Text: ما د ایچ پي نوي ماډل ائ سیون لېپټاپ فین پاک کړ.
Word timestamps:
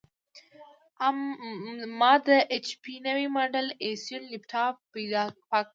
ما 1.99 2.13
د 2.25 2.27
ایچ 2.51 2.67
پي 2.83 2.93
نوي 3.07 3.27
ماډل 3.35 3.67
ائ 3.83 3.91
سیون 4.03 4.23
لېپټاپ 4.31 4.73
فین 4.91 5.11
پاک 5.49 5.65
کړ. 5.67 5.69